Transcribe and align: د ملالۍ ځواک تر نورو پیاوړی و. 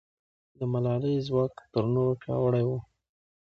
د 0.57 0.59
ملالۍ 0.73 1.15
ځواک 1.27 1.53
تر 1.73 1.83
نورو 1.93 2.13
پیاوړی 2.21 2.63
و. 2.67 2.71